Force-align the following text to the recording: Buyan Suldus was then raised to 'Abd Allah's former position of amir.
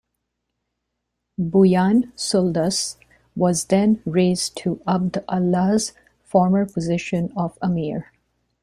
Buyan 1.37 2.11
Suldus 2.15 2.95
was 3.35 3.65
then 3.65 4.01
raised 4.03 4.57
to 4.57 4.81
'Abd 4.87 5.19
Allah's 5.29 5.93
former 6.23 6.65
position 6.65 7.31
of 7.37 7.55
amir. 7.61 8.11